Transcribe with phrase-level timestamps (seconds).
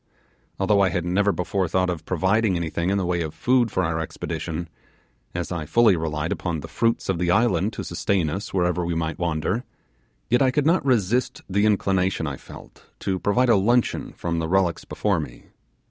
[0.59, 3.83] Although I had never before thought of providing anything in the way of food for
[3.83, 4.67] our expedition,
[5.35, 8.95] as I fully relied upon the fruits of the island to sustain us wherever we
[8.95, 9.63] might wander,
[10.27, 14.85] yet I could not resist the inclination I felt to provide luncheon from the relics
[14.85, 15.49] before me.